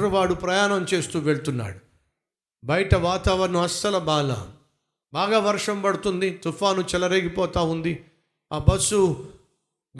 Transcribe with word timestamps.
కుర్రవాడు 0.00 0.34
ప్రయాణం 0.34 0.86
చేస్తూ 0.94 1.18
వెళ్తున్నాడు. 1.18 1.78
బయట 2.64 2.94
వాతావరణం 2.94 3.60
అస్సలు 3.60 3.98
బాల. 3.98 4.46
బాగా 5.12 5.38
వర్షం 5.38 5.82
పడుతుంది 5.82 6.30
తుఫాను 6.30 6.80
చెలరేగిపోతూ 6.80 7.64
ఉంది. 7.64 8.04
ఆ 8.52 8.58
బస్సు 8.58 9.32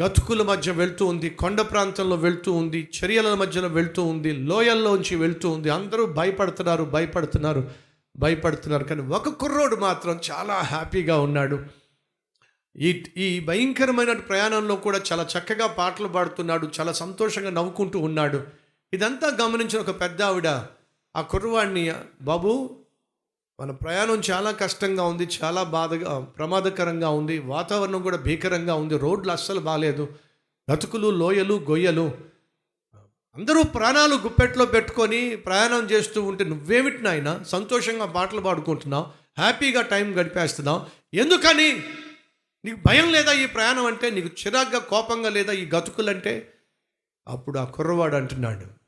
గతుకుల 0.03 0.43
మధ్య 0.43 0.73
వెళ్తూ 0.73 1.07
ఉంది 1.07 1.31
కొండ 1.31 1.61
ప్రాంతంలో 1.61 2.17
వెళ్తూ 2.17 2.53
ఉంది 2.53 2.89
చర్యల 2.99 3.35
మధ్యలో 3.35 3.69
వెళ్తూ 3.69 4.05
ఉంది 4.05 4.33
లోయల్లోంచి 4.33 5.17
వెళ్తూ 5.17 5.51
ఉంది. 5.51 5.71
అందరూ 5.71 6.07
భయపడుతున్నారు 6.07 6.85
భయపడుతున్నారు 6.85 7.71
భయపడుతున్నారు. 8.17 8.85
కానీ 8.85 9.03
ఒక 9.03 9.29
కుర్రోడు 9.29 9.77
మాత్రం 9.77 10.21
చాలా 10.31 10.55
హ్యాపీగా 10.55 11.21
ఉన్నాడు. 11.21 11.65
ఈ 12.77 13.05
ఈ 13.17 13.41
భయంకరమైన 13.41 14.13
ప్రయాణంలో 14.13 14.77
కూడా 14.77 15.03
చాలా 15.13 15.27
చక్కగా 15.39 15.67
పాటలు 15.67 16.09
పాడుతున్నాడు 16.09 16.71
చాలా 16.81 16.93
సంతోషంగా 16.93 17.51
నవ్వుకుంటూ 17.51 17.99
ఉన్నాడు. 17.99 18.60
ఇదంతా 18.93 19.37
గమనించిన 19.43 19.81
ఒక 19.81 20.01
పెద్ద 20.01 20.23
ఆవిడ 20.23 20.49
ఆ 21.17 21.21
కుర్రవాడిని 21.21 21.93
బాబు 22.23 22.81
మన 23.61 23.71
ప్రయాణం 23.71 24.23
చాలా 24.31 24.51
కష్టంగా 24.51 25.05
ఉంది 25.05 25.29
చాలా 25.45 25.63
బాధగా 25.63 26.19
ప్రమాదకరంగా 26.19 27.09
ఉంది 27.09 27.39
వాతావరణం 27.39 28.03
కూడా 28.03 28.17
భీకరంగా 28.17 28.75
ఉంది 28.75 28.99
రోడ్లు 28.99 29.33
అస్సలు 29.33 29.61
బాగాలేదు 29.61 30.09
బతుకులు 30.71 31.11
లోయలు 31.11 31.55
గొయ్యలు. 31.55 32.15
అందరూ 33.37 33.63
ప్రాణాలు 33.63 34.15
గుప్పెట్లో 34.15 34.65
పెట్టుకొని 34.65 35.37
ప్రయాణం 35.37 35.91
చేస్తూ 35.91 36.23
ఉంటే 36.23 36.45
నువ్వేమిటి 36.45 37.03
నాయన? 37.03 37.43
సంతోషంగా 37.43 38.07
పాటలు 38.07 38.41
పాడుకుంటున్నావు 38.41 39.07
హ్యాపీగా 39.39 39.83
టైం 39.83 40.21
గడిపేస్తున్నావు. 40.21 40.87
ఎందుకని? 41.15 41.85
నీకు 42.65 42.79
భయం 42.87 43.13
లేదా 43.13 43.33
ఈ 43.33 43.47
ప్రయాణం 43.47 43.87
అంటే? 43.87 44.11
నీకు 44.11 44.27
చిరాగ్గా 44.27 44.79
కోపంగా 44.79 45.29
లేదా 45.29 45.53
ఈ 45.53 45.69
గతుకులంటే? 45.69 46.53
అప్పుడు 47.29 47.59
ఆ 47.59 47.65
కుర్రవాడు 47.65 48.17
అంటున్నాడు 48.17 48.80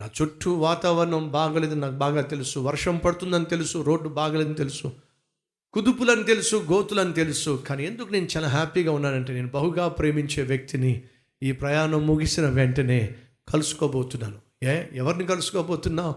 నా 0.00 0.10
చుట్టూ 0.22 0.54
వాతావరణం 0.54 1.30
బాగలేదు 1.30 1.74
నాకు 1.74 1.94
బాగా 1.94 2.20
తెలుసు. 2.20 2.58
వర్షం 2.58 2.96
పడుతుందని 2.96 3.44
తెలుసు 3.44 3.78
రోడ్డు 3.78 4.08
బాగలేదని 4.08 4.54
తెలుసు 4.54 4.92
కుదుపులని 5.72 6.24
తెలుసు 6.24 6.56
గోతులని 6.72 7.12
తెలుసు. 7.12 7.62
కానీ 7.68 7.86
ఎందుకు 7.86 8.12
నేను 8.12 8.28
చాలా 8.36 8.48
హ్యాపీగా 8.48 8.92
ఉన్నానంటే 8.92 9.32
నేను 9.32 9.48
బహుగా 9.48 9.88
ప్రేమించే 9.88 10.42
వ్యక్తిని 10.42 11.02
ఈ 11.42 11.52
ప్రయాణం 11.52 12.06
ముగిసిన 12.06 12.48
వెంటనే 12.48 13.14
కలుసుకోబోతున్నాను. 13.48 14.38
ఏ? 14.64 14.82
ఎవరిని 14.92 15.24
కలుసుకోబోతున్నావు? 15.24 16.14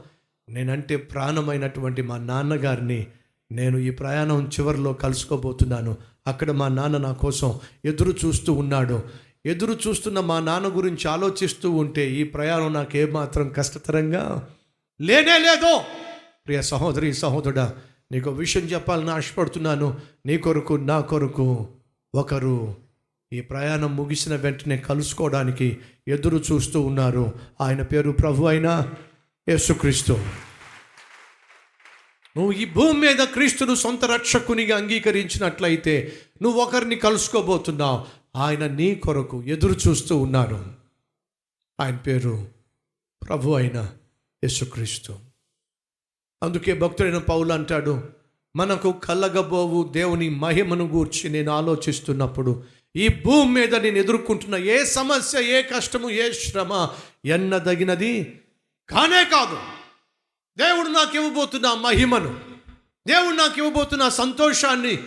నేనంటే 0.52 0.96
ప్రాణమైనటువంటి 0.96 2.02
మా 2.02 2.18
నాన్నగారిని 2.18 3.08
నేను 3.52 3.78
ఈ 3.78 3.90
ప్రయాణం 3.90 4.48
చివరిలో 4.48 4.94
కలుసుకోబోతున్నాను. 4.94 5.98
అక్కడ 6.28 6.52
మా 6.52 6.68
నాన్న 6.68 6.98
నా 6.98 7.12
కోసం 7.12 7.60
ఎదురు 7.86 8.14
చూస్తూ 8.26 8.54
ఉన్నాడు. 8.54 9.04
ఎదురు 9.48 9.80
చూస్తున్న 9.88 10.20
మా 10.20 10.40
నాన్న 10.40 10.68
గురించి 10.68 11.08
ఆలోచిస్తూ 11.08 11.72
ఉంటే 11.72 12.12
ఈ 12.12 12.24
ప్రయాణం 12.24 12.74
నాకు 12.74 12.98
ఏమాత్రం 12.98 13.50
కష్టతరంగా? 13.50 14.48
లేనే 15.02 15.38
లేదో! 15.38 15.84
ప్రియ 16.46 16.62
సహోదరి 16.62 17.14
సహోదరుడా 17.14 17.74
నీకు 18.12 18.30
విషయం 18.30 18.64
చెప్పాలని 18.64 19.12
ఆశపడుతున్నాను. 19.12 19.98
నీ 20.26 20.38
కొరకు 20.38 20.74
నా 20.74 21.00
కొరకు 21.00 21.68
ఒకరు 22.16 22.76
ఈ 23.34 23.42
ప్రయాణం 23.42 23.96
ముగిసిన 23.96 24.36
వెంటనే 24.36 24.78
కలుసుకోవడానికి 24.78 25.78
ఎదురు 26.08 26.44
చూస్తూ 26.52 26.82
ఉన్నారు. 26.82 27.32
ఆయన 27.62 27.82
పేరు 27.82 28.12
ప్రభు 28.12 28.46
అయిన 28.46 28.92
యేసుక్రీస్తు. 29.50 30.14
నువ్వు 32.38 32.52
ఈ 32.52 32.66
భూమి 32.66 33.00
మీద 33.00 33.24
క్రీస్తును 33.24 33.76
సొంత 33.76 34.06
రక్షకునిగా 34.06 34.78
అంగీకరించినట్లయితే 34.78 36.14
నువ్వు 36.42 36.62
ఒకరిని 36.62 36.96
కలుసుకోబోతున్నావు. 36.96 38.27
ఆయన 38.38 38.68
నీ 38.68 38.96
కొరకు 38.96 39.44
ఎదురు 39.44 39.80
చూస్తూ 39.88 40.18
ఉన్నారు 40.18 40.74
ఆయన 41.80 41.96
పేరు 41.96 42.48
ప్రభు 43.28 43.52
అయిన 43.52 43.80
యేసుక్రీస్తు. 44.44 45.20
అందుకే 46.44 46.74
భక్తుడైన 46.74 47.18
పౌలు 47.18 47.54
అంటాడు 47.54 48.10
మనకు 48.56 48.92
కలగబోవు 48.92 49.90
దేవుని 49.94 50.30
మహిమను 50.30 50.86
గూర్చి 50.88 51.30
నేను 51.30 51.52
ఆలోచిస్తున్నప్పుడు 51.52 52.64
ఈ 52.96 53.08
భూమి 53.08 53.52
మీద 53.52 53.76
నేను 53.76 53.98
ఎదుర్కొంటున్న 53.98 54.56
ఏ 54.56 54.84
సమస్య 54.86 55.60
ఏ 55.60 55.62
కష్టము 55.62 56.10
ఏ 56.10 56.32
శ్రమ 56.32 56.90
ఎన్నదగినది? 57.26 58.42
కానే 58.90 59.24
కాదు. 59.24 59.58
దేవుడు 60.58 60.88
నాకు 60.88 61.16
ఇవ్వబోతున్న 61.16 61.74
మహిమను 61.74 62.40
దేవుడు 63.08 63.36
నాకు 63.36 63.58
ఇవ్వబోతున్న 63.58 64.10
సంతోషాన్ని 64.10 65.04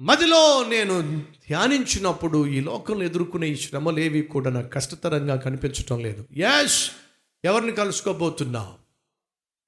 మదిలో 0.00 0.64
నేను 0.68 1.20
ధ్యానించినప్పుడు 1.48 2.46
ఈ 2.46 2.60
లోకంలో 2.60 3.04
ఎదుర్కొనే 3.04 3.48
ఈ 3.48 3.56
శ్రమలేవి 3.56 4.22
కూడా 4.22 4.50
నాకు 4.50 4.68
కష్టతరంగా 4.68 5.36
కనిపించటం 5.36 6.00
లేదు. 6.00 6.24
యాష్ 6.36 6.90
ఎవరిని 7.44 7.72
కలుసుకోబోతున్నావు 7.72 8.74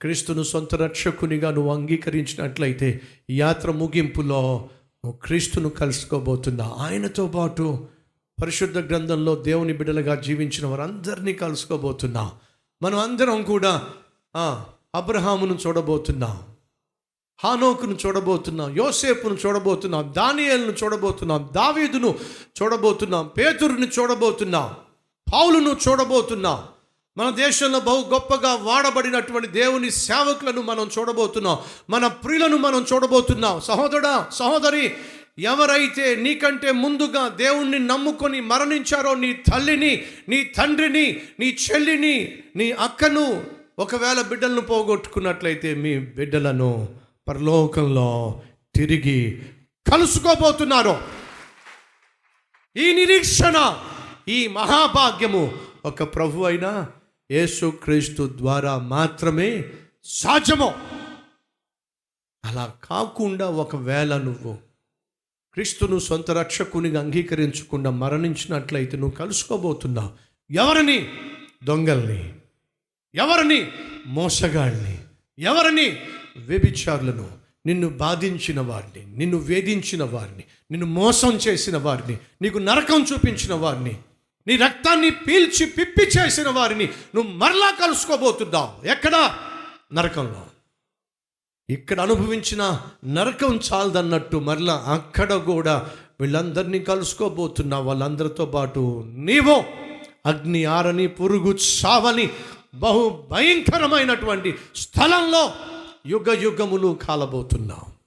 క్రీస్తును 0.00 0.42
సొంత 0.42 0.74
రక్షకునిగా 0.74 1.50
నువ్వు 1.50 1.74
అంగీకరించినట్లయితే 1.74 3.00
యాత్ర 3.30 3.70
ముగింపులో 3.70 4.68
నువ్వు 5.04 5.18
క్రీస్తును 5.22 5.68
కలుసుకోబోతున్నా. 5.68 6.74
ఆయనతో 6.78 7.26
పాటు 7.26 7.88
పరిశుద్ధ 8.42 8.78
గ్రంథంలో 8.78 9.34
దేవుని 9.34 9.72
బిడ్డలుగా 9.72 10.14
జీవించిన 10.14 10.66
వారందరినీ 10.66 11.32
కలుసుకోబోతున్నాం. 11.32 12.30
మనం 12.82 12.98
అందరం 12.98 13.42
కూడా 13.42 13.82
అబ్రహామును 14.94 15.58
చూడబోతున్నాం. 15.66 16.40
హానోకును 17.38 17.98
చూడబోతున్నాం 18.06 18.76
యోసేపును 18.76 19.36
చూడబోతున్నాం 19.46 20.14
దానియల్ను 20.16 20.72
చూడబోతున్నాం 20.72 21.48
దావీదును 21.52 22.14
చూడబోతున్నాం 22.62 23.30
పేతురుని 23.38 23.86
చూడబోతున్నాం 23.86 24.74
పౌలును 25.32 25.76
చూడబోతున్నాం. 25.88 26.58
మన 27.16 27.30
దేశంలో 27.30 27.80
బహు 27.80 28.04
గొప్పగా 28.10 28.54
వాడబడినటువంటి 28.54 29.48
దేవుని 29.48 29.90
సేవకులను 29.90 30.62
మనం 30.62 30.90
చూడబోతున్నాం. 30.98 31.58
మన 31.90 32.06
ప్రియులను 32.06 32.56
మనం 32.56 32.86
చూడబోతున్నాం. 32.92 33.60
సహోదరా 33.60 34.26
సహోదరి 34.32 34.92
ఎవరైతే 35.38 36.16
నీకంటే 36.16 36.72
ముందుగా 36.72 37.28
దేవుణ్ణి 37.28 37.78
నమ్ముకొని 37.78 38.40
మరణించారో 38.40 39.14
నీ 39.14 39.32
తల్లిని 39.32 40.04
నీ 40.28 40.44
తండ్రిని 40.44 41.20
నీ 41.40 41.56
చెల్లిని 41.64 42.38
నీ 42.56 42.72
అక్కను 42.72 43.44
ఒకవేళ 43.78 44.20
బిడ్డలను 44.20 44.60
పోగొట్టుకున్నట్లయితే 44.60 45.74
మీ 45.74 45.98
బిడ్డలను 45.98 46.88
పరలోకంలో 47.28 48.42
తిరిగి 48.74 49.42
కలుసుకోబోతున్నారు. 49.92 51.00
ఈ 52.76 52.94
నిరీక్షణ 52.94 53.78
ఈ 54.28 54.46
మహాభాగ్యము 54.46 55.58
ఒక 55.84 56.02
ప్రభు 56.02 56.42
అయిన 56.42 56.86
యేసుక్రీస్తు 57.30 58.34
ద్వారా 58.36 58.78
మాత్రమే 58.78 59.64
సాధ్యము. 60.04 60.74
అలా 62.44 62.74
కాకుండా 62.84 63.48
ఒకవేళ 63.48 64.16
నువ్వు 64.16 64.58
క్రీస్తును 65.52 65.98
సొంత 65.98 66.30
రక్షకునిగా 66.30 67.00
అంగీకరించకుండా 67.00 67.90
మరణించినట్లయితే 67.90 68.96
నువ్వు 68.96 69.16
కలుసుకోబోతున్నావు. 69.16 70.10
ఎవరిని? 70.52 71.14
దొంగల్ని. 71.64 72.34
ఎవరిని? 73.14 73.72
మోసగాళ్ళని. 74.06 74.98
ఎవరిని? 75.38 76.00
వ్యభిచారులను 76.36 77.28
నిన్ను 77.66 77.88
బాధించిన 77.88 78.60
వారిని 78.60 79.18
నిన్ను 79.18 79.36
వేధించిన 79.36 80.04
వారిని 80.04 80.44
నిన్ను 80.70 80.86
మోసం 80.86 81.36
చేసిన 81.36 81.76
వారిని 81.76 82.18
నీకు 82.42 82.58
నరకం 82.58 83.02
చూపించిన 83.02 83.54
వారిని 83.54 83.96
నీ 84.46 84.56
రక్తాన్ని 84.56 85.10
పీల్చి 85.10 85.66
పిప్పి 85.66 86.04
చేసిన 86.04 86.48
వారిని 86.48 86.88
నువ్వు 87.14 87.32
మరలా 87.32 87.86
కలుసుకోబోతున్నావు. 87.86 88.86
ఎక్కడ? 88.86 89.34
నరకంలో. 89.92 90.46
ఇక్కడ 91.68 92.00
అనుభవించిన 92.00 92.80
నరకం 93.06 93.60
చాలదన్నట్టు 93.72 94.36
మరలా 94.36 94.74
అక్కడ 94.74 95.34
కూడా 95.34 95.90
వీళ్ళందరినీ 96.20 96.78
కలుసుకోబోతున్నా 96.78 97.78
వాళ్ళందరితో 97.78 98.46
పాటు 98.46 99.04
నీవో 99.06 99.64
అగ్ని 100.26 100.64
ఆరని 100.64 101.06
పురుగు 101.06 101.54
చావని 101.54 102.28
బహు 102.74 103.26
భయంకరమైనటువంటి 103.30 104.54
స్థలంలో 104.76 105.52
యుగ 106.06 106.40
యుగములు 106.40 106.98
కాలబోతున్నావు 107.02 107.98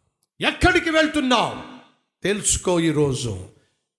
ఎక్కడికి 0.44 0.90
వెళ్తున్నావు 0.90 1.58
తెలుసుకో 2.24 2.80
ఈరోజు. 2.80 3.46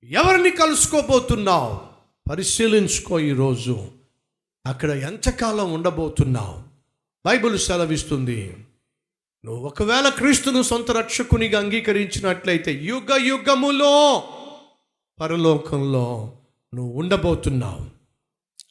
ఎవరిని 0.05 0.51
కలుసుకోబోతున్నావు 0.51 1.81
పరిశీలించుకో 2.31 3.21
ఈరోజు. 3.21 3.89
అక్కడ 4.67 4.91
ఎంతకాలం 4.91 5.73
ఉండబోతున్నావు 5.73 6.63
బైబిల్ 7.27 7.59
సెలవిస్తుంది. 7.59 8.57
నువ్వు 9.45 9.67
ఒకవేళ 9.67 10.09
క్రీస్తును 10.09 10.63
సొంత 10.63 10.91
రక్షకునిగా 10.91 11.59
అంగీకరించినట్లయితే 11.59 12.73
యుగ 12.73 13.17
యుగములో 13.17 14.23
పరలోకంలో 15.21 16.33
నువ్వు 16.75 16.99
ఉండబోతున్నావు. 16.99 17.87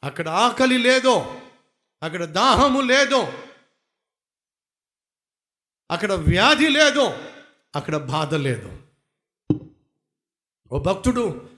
అక్కడ 0.03 0.29
ఆకలి 0.29 0.77
లేదో 0.77 1.35
అక్కడ 2.03 2.25
దాహము 2.25 2.81
లేదో 2.81 3.27
అక్కడ 5.91 6.13
వ్యాధి 6.13 6.67
లేదు 6.67 7.11
అక్కడ 7.75 7.97
బాధ 7.97 8.35
లేదు. 8.35 8.79
ఓ 10.71 10.79
భక్తుడు 10.79 11.49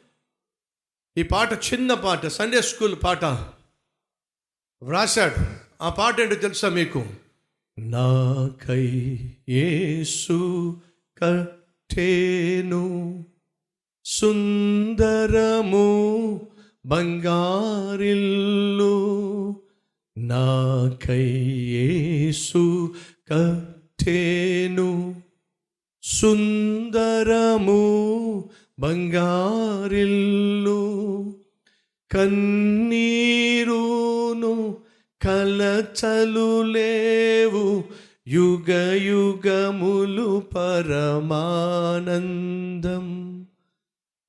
ఈ 1.18 1.24
పాట 1.24 1.53
చిన్న 1.53 1.94
పాట 1.94 2.27
సండే 2.27 2.62
స్కూల్ 2.62 2.95
పాట 3.03 3.25
వ్రాశాడు. 4.83 5.35
ఆ 5.81 5.89
పాట 5.89 6.19
ఏంటో 6.19 6.35
తెలుసా 6.35 6.69
మీకు? 6.69 7.06
నాకై 7.80 9.19
యేసు 9.50 10.81
కట్టేను 11.24 13.25
సుందరము 14.06 15.88
బంగారిల్లు. 16.86 18.94
నాకై 20.18 21.25
యేసు 21.77 22.95
కట్టేను 23.27 23.72
తేను 24.05 25.15
సుందరము 26.03 27.83
బంగారిల్లు 28.79 30.81
కన్నీరును 32.11 34.75
కలచలు 35.21 36.61
లేవు 36.61 37.83
యుగ 38.27 38.94
యుగములు 38.94 40.44
పరమానందం. 40.55 42.09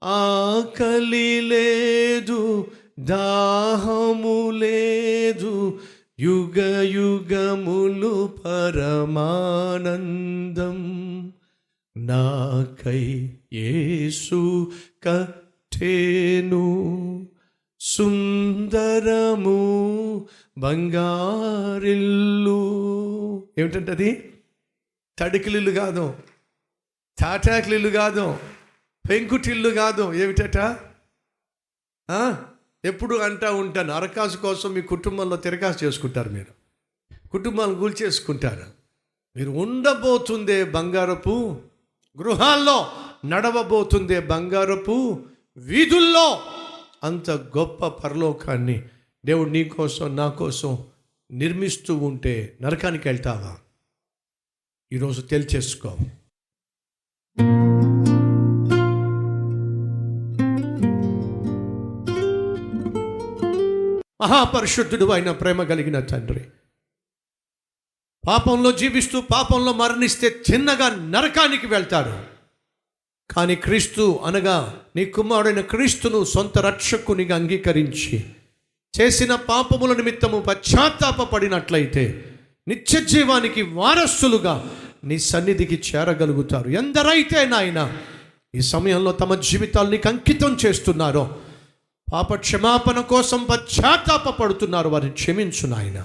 ఆకలి 0.05 1.41
లేదు 1.41 2.69
దాహము 3.01 4.51
లేదు 4.51 5.81
యుగ 6.21 6.81
యుగములు 6.81 8.27
పరమానందం. 8.45 9.15
నాకై 11.97 13.33
యేసు 13.53 14.73
కట్టేను. 15.03 16.75
సుందరము 17.81 19.55
బంగారిల్లు. 20.59 21.25
ఏమిటంటే 23.59 23.93
అది 23.93 24.33
తడికిలిల్లు 25.19 25.71
కాదు. 25.71 26.15
తాటాకిలిల్లు 27.19 27.89
కాదు. 27.89 28.37
పెంకుటిల్లు 29.11 29.71
కాదు. 29.71 30.13
ఏమిటట? 30.13 30.77
ఆ? 32.11 32.45
ఎప్పుడు 32.85 33.17
అంటా 33.17 33.53
ఉంటాను 33.53 33.93
అరకాసు 33.93 34.37
కోసం 34.37 34.73
మీ 34.73 34.81
కుటుంబంలో 34.81 35.37
తిరకాసు 35.37 35.85
చేసుకుంటారు 35.85 36.31
మీరు. 36.31 36.65
కుటుంబాలు 37.29 37.75
కూల్చేసుకుంటారు. 37.75 38.65
మీరు 39.37 39.51
ఉండబోతుందే 39.51 40.65
బంగారపు 40.65 41.61
గృహాల్లో 42.19 42.91
నడవబోతుందే 43.25 44.21
బంగారపు 44.21 45.23
వీధుల్లో. 45.57 46.41
అంత 47.05 47.31
గొప్ప 47.31 47.87
పరలోకాన్ని 47.87 48.83
దేవుడు 49.27 49.51
నీ 49.51 49.65
కోసం 49.65 50.17
నా 50.17 50.29
కోసం 50.29 50.79
నిర్మిస్తూ 51.31 51.97
ఉంటే 51.97 52.59
నరకానికి 52.63 53.09
వెళ్తావా? 53.09 53.57
ఈరోజు 54.93 55.21
తెలిచేసుకో 55.21 55.97
మహాపరిశుద్ధుడు 64.25 65.11
అయిన 65.11 65.31
ప్రేమ 65.31 65.63
కలిగిన 65.63 66.01
తండ్రి. 66.01 66.41
పాపంలో 68.29 68.73
జీవిస్తూ 68.73 69.21
పాపంలో 69.21 69.73
మరణిస్తే 69.73 70.41
చిన్నగా 70.53 70.89
నరకానికి 70.89 71.67
వెళ్తాడు. 71.67 72.25
కానీ 73.35 73.55
క్రీస్తు 73.55 74.21
అనగా 74.25 74.81
నీ 74.97 75.05
కుమారుడైన 75.05 75.61
క్రీస్తును 75.61 76.25
సొంత 76.25 76.59
రక్షకునిగా 76.59 77.37
అంగీకరించి 77.37 78.25
చేసిన 79.01 79.35
పాపముల 79.35 79.97
నిమిత్తము 79.97 80.41
పశ్చాత్తాపడినట్లయితే 80.41 82.35
నిత్య 82.69 83.01
జీవానికి 83.01 83.63
వారసులుగా 83.63 84.77
నీ 85.05 85.19
సన్నిధికి 85.19 85.83
చేరగలుగుతారు. 85.91 86.71
ఎందరైతే 86.71 87.45
నాయన 87.45 87.97
ఈ 88.55 88.61
సమయంలో 88.61 89.13
తమ 89.13 89.35
జీవితాల్ని 89.35 90.01
అంకితం 90.07 90.57
చేస్తున్నారో 90.67 91.41
పాప 92.13 92.35
క్షమాపణ 92.35 93.01
కోసం 93.01 93.47
పశ్చాత్తాప 93.51 94.29
పడుతున్నారు 94.43 94.89
వారిని 94.89 95.11
క్షమించు 95.11 95.67
నాయన. 95.67 96.05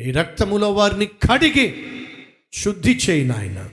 నీ 0.00 0.10
రక్తములో 0.10 0.72
వారిని 0.72 1.06
కడిగి 1.06 1.86
శుద్ధి 2.52 2.96
చేయి 2.96 3.24
నాయన. 3.24 3.68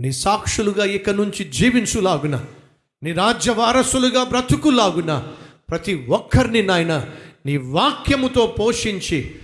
నీ 0.00 0.12
సాక్షులుగా 0.12 0.84
ఇక 0.84 1.10
నుంచి 1.10 1.44
జీవించులాగున 1.44 2.44
నీ 3.02 3.12
రాజ్య 3.12 3.52
వారసులుగా 3.52 4.24
బ్రతుకులాగున 4.24 5.28
ప్రతి 5.70 5.94
ఒక్కరిని 5.94 6.62
నాయన 6.62 7.08
నీ 7.46 7.56
వాక్యముతో 7.56 8.56
పోషించి 8.58 9.34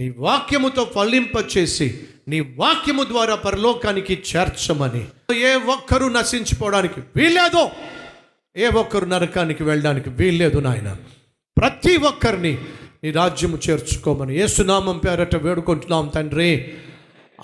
నీ 0.00 0.14
వాక్యముతో 0.18 0.84
ఫలింపచేసి 0.84 2.06
నీ 2.28 2.40
వాక్యము 2.40 3.04
ద్వారా 3.04 3.34
పరలోకానికి 3.34 4.22
చేర్చమని. 4.36 5.08
ఏ 5.36 5.54
ఒక్కరూ 5.54 6.08
నశించిపోవడానికి 6.08 7.00
వీలేదో 7.16 7.70
ఏ 8.56 8.68
ఒక్కరు 8.68 9.04
నరకానికి 9.04 9.64
వెళ్ళడానికి 9.64 10.10
వీల్లేదు 10.10 10.58
నాయన. 10.58 10.96
ప్రతి 11.58 11.96
ఒక్కరిని 11.96 12.58
నీ 13.04 13.10
రాజ్యము 13.10 13.58
చేర్చుకోమని 13.70 14.38
ఏసునామం 14.38 14.98
పేరట 14.98 15.36
వేడుకుంటున్నాం 15.36 16.08
తండ్రి. 16.14 16.74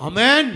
అమెన్ 0.01 0.51